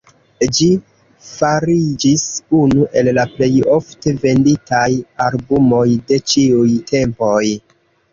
[0.57, 0.67] Ĝi
[1.25, 2.23] fariĝis
[2.59, 4.87] unu el la plej ofte venditaj
[5.27, 7.45] albumoj de ĉiuj tempoj.